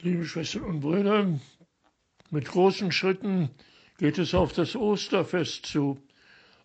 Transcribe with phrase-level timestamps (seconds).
[0.00, 1.40] Liebe Schwestern und Brüder,
[2.30, 3.50] mit großen Schritten
[3.98, 6.00] geht es auf das Osterfest zu,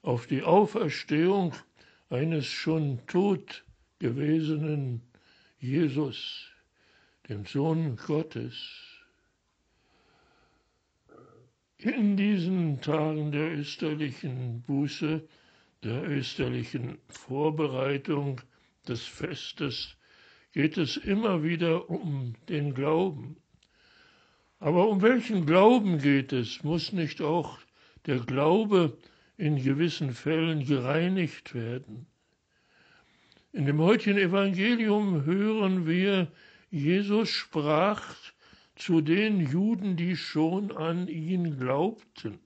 [0.04, 1.56] auf die Auferstehung
[2.12, 3.66] eines schon tot
[3.98, 5.02] gewesenen
[5.58, 6.52] Jesus,
[7.28, 8.54] dem Sohn Gottes.
[11.78, 15.28] In diesen Tagen der österlichen Buße,
[15.84, 18.42] der österlichen Vorbereitung
[18.88, 19.98] des Festes,
[20.54, 23.38] geht es immer wieder um den Glauben.
[24.60, 26.64] Aber um welchen Glauben geht es?
[26.64, 27.60] Muss nicht auch
[28.06, 28.98] der Glaube
[29.36, 32.06] in gewissen Fällen gereinigt werden?
[33.52, 36.32] In dem heutigen Evangelium hören wir,
[36.70, 38.16] Jesus sprach
[38.76, 42.40] zu den Juden, die schon an ihn glaubten.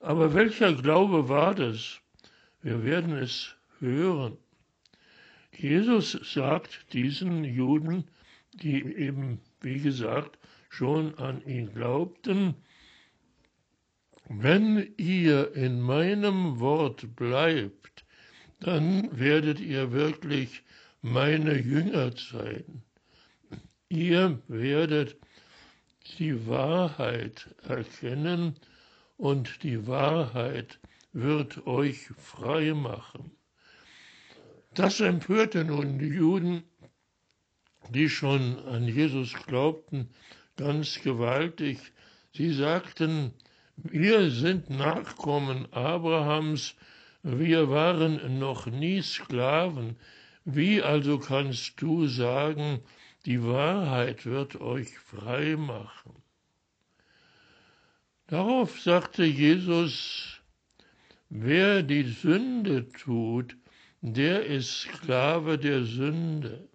[0.00, 2.00] Aber welcher Glaube war das?
[2.62, 4.38] Wir werden es hören.
[5.58, 8.04] Jesus sagt diesen Juden,
[8.52, 12.54] die eben, wie gesagt, schon an ihn glaubten,
[14.28, 18.04] wenn ihr in meinem Wort bleibt,
[18.60, 20.62] dann werdet ihr wirklich
[21.02, 22.82] meine Jünger sein.
[23.90, 25.16] Ihr werdet
[26.18, 28.56] die Wahrheit erkennen
[29.16, 30.80] und die Wahrheit
[31.12, 33.30] wird euch frei machen.
[34.74, 36.64] Das empörte nun die Juden,
[37.90, 40.10] die schon an Jesus glaubten,
[40.56, 41.78] ganz gewaltig.
[42.32, 43.32] Sie sagten,
[43.76, 46.74] wir sind Nachkommen Abrahams,
[47.22, 49.96] wir waren noch nie Sklaven.
[50.44, 52.80] Wie also kannst du sagen,
[53.26, 56.16] die Wahrheit wird euch frei machen?
[58.26, 60.40] Darauf sagte Jesus,
[61.28, 63.56] wer die Sünde tut,
[64.06, 66.68] der ist Sklave der Sünde.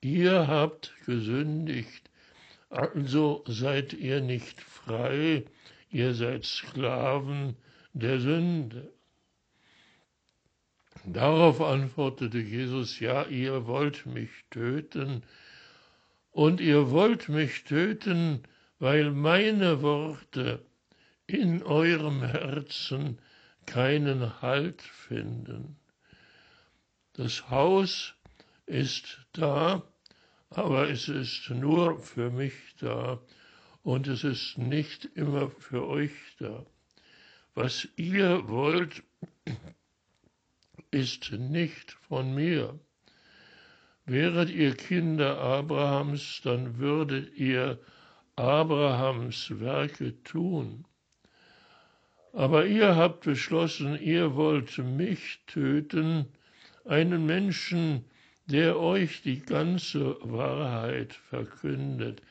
[0.00, 2.10] Ihr habt gesündigt,
[2.70, 5.44] also seid ihr nicht frei,
[5.90, 7.56] ihr seid Sklaven
[7.92, 8.90] der Sünde.
[11.04, 15.22] Darauf antwortete Jesus, ja, ihr wollt mich töten,
[16.30, 18.44] und ihr wollt mich töten,
[18.78, 20.64] weil meine Worte
[21.26, 23.18] in eurem Herzen
[23.66, 25.76] keinen Halt finden.
[27.14, 28.14] Das Haus
[28.66, 29.82] ist da,
[30.48, 33.20] aber es ist nur für mich da
[33.82, 36.64] und es ist nicht immer für euch da.
[37.54, 39.02] Was ihr wollt,
[40.90, 42.78] ist nicht von mir.
[44.06, 47.78] Wäret ihr Kinder Abrahams, dann würdet ihr
[48.36, 50.84] Abrahams Werke tun.
[52.32, 56.26] Aber ihr habt beschlossen, ihr wollt mich töten,
[56.84, 58.04] einen Menschen,
[58.46, 62.22] der euch die ganze Wahrheit verkündet,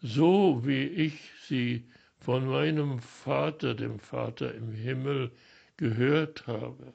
[0.00, 1.84] so wie ich sie
[2.18, 5.30] von meinem Vater, dem Vater im Himmel,
[5.76, 6.94] gehört habe.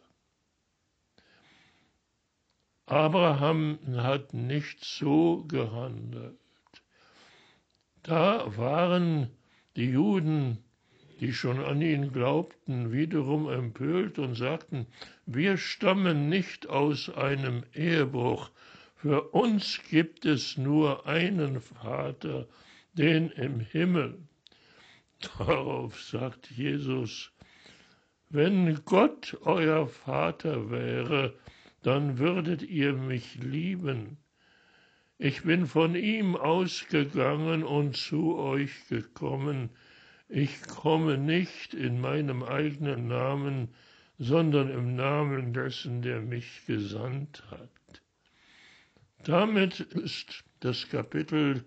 [2.85, 6.39] Abraham hat nicht so gehandelt.
[8.01, 9.29] Da waren
[9.75, 10.57] die Juden
[11.19, 14.87] die schon an ihn glaubten, wiederum empört und sagten,
[15.25, 18.49] wir stammen nicht aus einem Ehebruch,
[18.95, 22.47] für uns gibt es nur einen Vater,
[22.93, 24.17] den im Himmel.
[25.37, 27.31] Darauf sagt Jesus,
[28.29, 31.33] wenn Gott euer Vater wäre,
[31.81, 34.17] dann würdet ihr mich lieben.
[35.17, 39.69] Ich bin von ihm ausgegangen und zu euch gekommen,
[40.29, 43.69] ich komme nicht in meinem eigenen Namen,
[44.19, 48.01] sondern im Namen dessen, der mich gesandt hat.
[49.23, 51.65] Damit ist das Kapitel,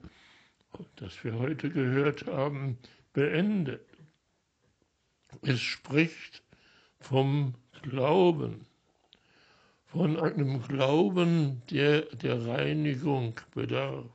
[0.96, 2.78] das wir heute gehört haben,
[3.12, 3.86] beendet.
[5.42, 6.42] Es spricht
[7.00, 8.66] vom Glauben,
[9.86, 14.06] von einem Glauben, der der Reinigung bedarf.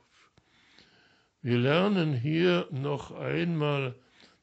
[1.42, 3.94] Wir lernen hier noch einmal,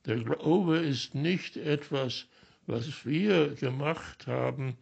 [0.05, 2.27] der Glaube ist nicht etwas,
[2.67, 4.77] was wir gemacht haben,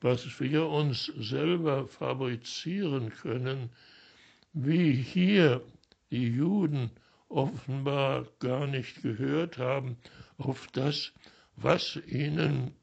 [0.00, 3.70] was wir uns selber fabrizieren können,
[4.52, 5.62] wie hier
[6.10, 6.90] die Juden
[7.28, 9.96] offenbar gar nicht gehört haben
[10.38, 11.12] auf das,
[11.56, 12.74] was ihnen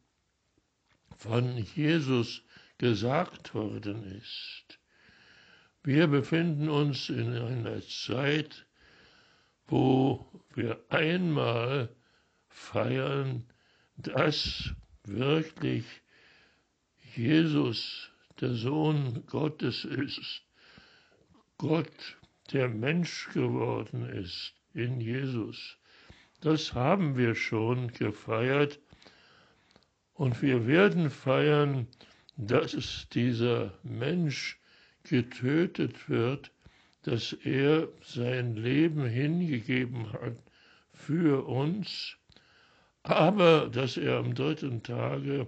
[1.18, 2.44] von Jesus
[2.78, 4.80] gesagt worden ist.
[5.84, 8.63] Wir befinden uns in einer Zeit,
[9.68, 11.90] wo wir einmal
[12.50, 13.46] feiern,
[13.98, 14.74] dass
[15.04, 15.86] wirklich
[17.16, 18.10] Jesus
[18.42, 20.44] der Sohn Gottes ist.
[21.58, 22.18] Gott,
[22.52, 25.78] der Mensch geworden ist in Jesus.
[26.42, 28.80] Das haben wir schon gefeiert
[30.14, 31.88] und wir werden feiern,
[32.36, 34.60] dass dieser Mensch
[35.04, 36.52] getötet wird,
[37.04, 40.38] dass er sein Leben hingegeben hat
[40.94, 42.18] für uns,
[43.04, 45.48] aber dass er am dritten Tage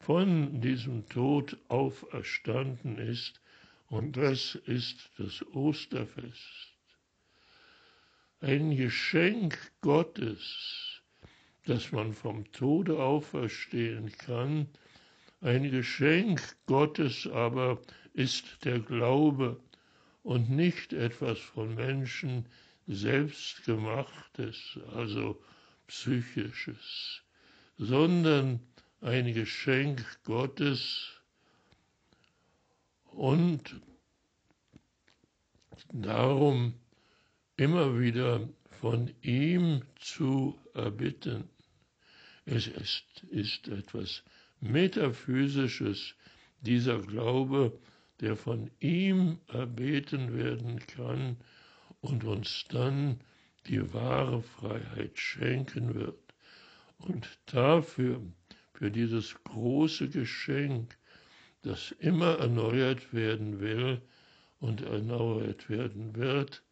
[0.00, 3.40] von diesem Tod auferstanden ist,
[3.88, 6.74] und das ist das Osterfest.
[8.40, 11.02] Ein Geschenk Gottes,
[11.66, 14.68] dass man vom Tode auferstehen kann,
[15.40, 17.80] ein Geschenk Gottes aber
[18.12, 19.60] ist der Glaube
[20.26, 22.46] und nicht etwas von Menschen
[22.88, 25.40] selbstgemachtes, also
[25.86, 27.22] psychisches,
[27.78, 28.58] sondern
[29.00, 31.12] ein Geschenk Gottes
[33.04, 33.80] und
[35.92, 36.74] darum
[37.56, 38.48] immer wieder
[38.80, 41.48] von ihm zu erbitten.
[42.46, 44.24] Es ist, ist etwas
[44.60, 46.16] Metaphysisches,
[46.62, 47.78] dieser Glaube,
[48.20, 51.36] der von ihm erbeten werden kann
[52.00, 53.20] und uns dann
[53.66, 56.34] die wahre Freiheit schenken wird.
[56.98, 58.22] Und dafür,
[58.72, 60.96] für dieses große Geschenk,
[61.62, 64.00] das immer erneuert werden will
[64.60, 66.62] und erneuert werden wird,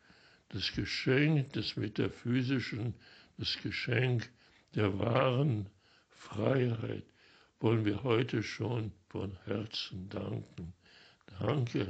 [0.50, 2.94] das Geschenk des Metaphysischen,
[3.38, 4.30] das Geschenk
[4.74, 5.68] der wahren
[6.10, 7.04] Freiheit,
[7.60, 10.74] wollen wir heute schon von Herzen danken.
[11.40, 11.80] anche